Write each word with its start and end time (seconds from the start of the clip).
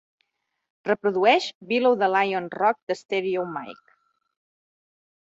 Reprodueix 0.89 1.51
below 1.73 1.93
the 2.05 2.11
lion 2.15 2.51
rock 2.65 2.83
de 2.93 2.99
stereo 3.05 3.47
mike 3.55 3.99